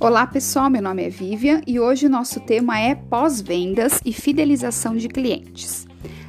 [0.00, 4.96] Olá pessoal, meu nome é Vivian e hoje o nosso tema é pós-vendas e fidelização
[4.96, 5.86] de clientes.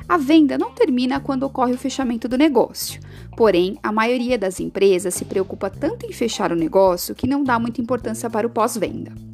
[0.09, 2.99] A venda não termina quando ocorre o fechamento do negócio,
[3.37, 7.57] porém, a maioria das empresas se preocupa tanto em fechar o negócio que não dá
[7.57, 9.30] muita importância para o pós-venda.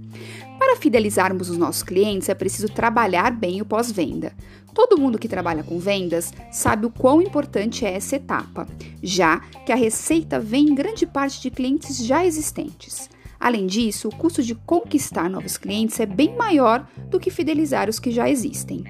[0.58, 4.34] Para fidelizarmos os nossos clientes, é preciso trabalhar bem o pós-venda.
[4.74, 8.68] Todo mundo que trabalha com vendas sabe o quão importante é essa etapa,
[9.02, 13.10] já que a receita vem em grande parte de clientes já existentes.
[13.40, 18.00] Além disso, o custo de conquistar novos clientes é bem maior do que fidelizar os
[18.00, 18.84] que já existem.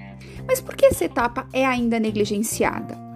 [0.46, 3.07] Mas por que essa etapa é ainda negligenciada?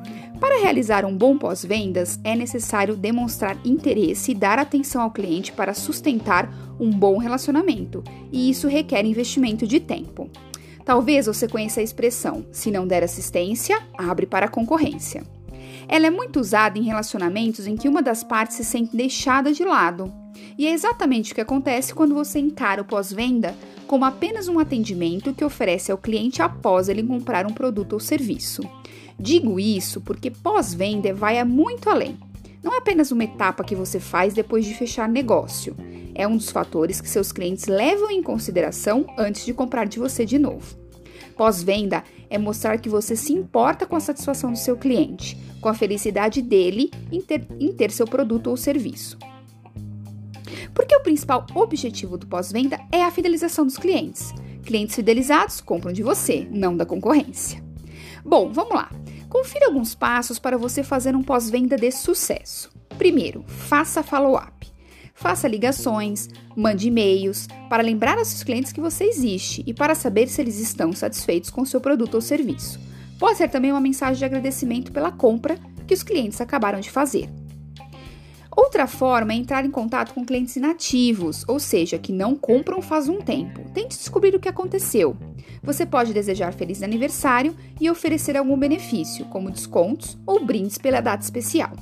[0.43, 5.73] Para realizar um bom pós-vendas, é necessário demonstrar interesse e dar atenção ao cliente para
[5.73, 8.03] sustentar um bom relacionamento,
[8.33, 10.29] e isso requer investimento de tempo.
[10.85, 15.23] Talvez você conheça a expressão: se não der assistência, abre para a concorrência.
[15.87, 19.63] Ela é muito usada em relacionamentos em que uma das partes se sente deixada de
[19.63, 20.13] lado.
[20.59, 23.55] E é exatamente o que acontece quando você encara o pós-venda
[23.93, 28.63] como apenas um atendimento que oferece ao cliente após ele comprar um produto ou serviço.
[29.19, 32.19] Digo isso porque pós-venda vai muito além.
[32.63, 35.77] Não é apenas uma etapa que você faz depois de fechar negócio.
[36.15, 40.25] É um dos fatores que seus clientes levam em consideração antes de comprar de você
[40.25, 40.75] de novo.
[41.37, 45.75] Pós-venda é mostrar que você se importa com a satisfação do seu cliente, com a
[45.75, 49.19] felicidade dele em ter, em ter seu produto ou serviço.
[50.75, 54.33] Porque o principal objetivo do pós-venda é a fidelização dos clientes.
[54.65, 57.63] Clientes fidelizados compram de você, não da concorrência.
[58.25, 58.91] Bom, vamos lá.
[59.29, 62.71] Confira alguns passos para você fazer um pós-venda de sucesso.
[62.97, 64.71] Primeiro, faça follow-up.
[65.15, 70.29] Faça ligações, mande e-mails para lembrar aos seus clientes que você existe e para saber
[70.29, 72.81] se eles estão satisfeitos com seu produto ou serviço.
[73.19, 77.29] Pode ser também uma mensagem de agradecimento pela compra que os clientes acabaram de fazer.
[78.55, 83.09] Outra forma é entrar em contato com clientes inativos, ou seja, que não compram faz
[83.09, 83.63] um tempo.
[83.73, 85.17] Tente descobrir o que aconteceu.
[85.63, 91.25] Você pode desejar feliz aniversário e oferecer algum benefício, como descontos ou brindes pela data
[91.25, 91.73] especial.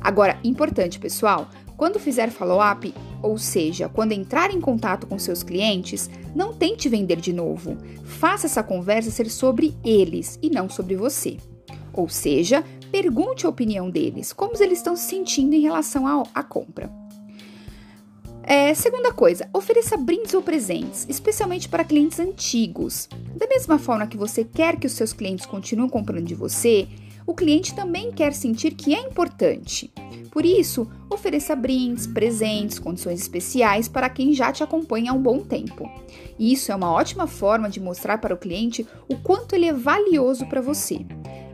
[0.00, 6.08] Agora, importante, pessoal, quando fizer follow-up, ou seja, quando entrar em contato com seus clientes,
[6.34, 7.76] não tente vender de novo.
[8.04, 11.38] Faça essa conversa ser sobre eles e não sobre você.
[11.94, 16.92] Ou seja, pergunte a opinião deles, como eles estão se sentindo em relação à compra.
[18.46, 23.08] É, segunda coisa, ofereça brindes ou presentes, especialmente para clientes antigos.
[23.34, 26.86] Da mesma forma que você quer que os seus clientes continuem comprando de você,
[27.26, 29.90] o cliente também quer sentir que é importante.
[30.30, 35.38] Por isso, ofereça brindes, presentes, condições especiais para quem já te acompanha há um bom
[35.38, 35.90] tempo.
[36.38, 40.44] Isso é uma ótima forma de mostrar para o cliente o quanto ele é valioso
[40.46, 41.06] para você.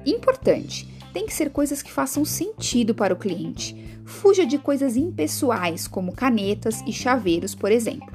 [0.07, 3.77] Importante, tem que ser coisas que façam sentido para o cliente.
[4.05, 8.13] Fuja de coisas impessoais, como canetas e chaveiros, por exemplo.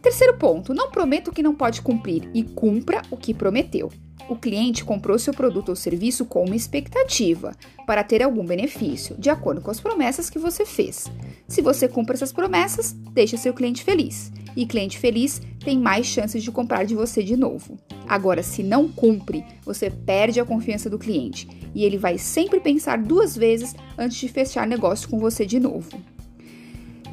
[0.00, 3.90] Terceiro ponto: não prometa o que não pode cumprir e cumpra o que prometeu.
[4.28, 7.54] O cliente comprou seu produto ou serviço com uma expectativa
[7.86, 11.10] para ter algum benefício, de acordo com as promessas que você fez.
[11.48, 14.32] Se você cumpre essas promessas, deixa seu cliente feliz.
[14.56, 17.78] E cliente feliz tem mais chances de comprar de você de novo.
[18.08, 22.98] Agora, se não cumpre, você perde a confiança do cliente e ele vai sempre pensar
[22.98, 25.90] duas vezes antes de fechar negócio com você de novo.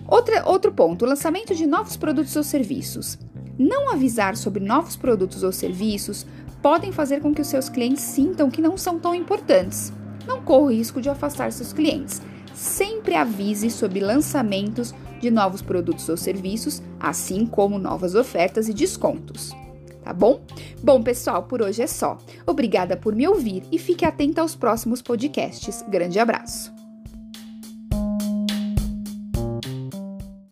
[0.07, 3.17] Outra, outro ponto: lançamento de novos produtos ou serviços.
[3.57, 6.25] Não avisar sobre novos produtos ou serviços
[6.61, 9.93] podem fazer com que os seus clientes sintam que não são tão importantes.
[10.25, 12.21] Não corra o risco de afastar seus clientes.
[12.53, 19.51] Sempre avise sobre lançamentos de novos produtos ou serviços, assim como novas ofertas e descontos.
[20.09, 20.41] Tá bom?
[20.81, 22.17] Bom, pessoal, por hoje é só.
[22.47, 25.85] Obrigada por me ouvir e fique atento aos próximos podcasts.
[25.87, 26.78] Grande abraço!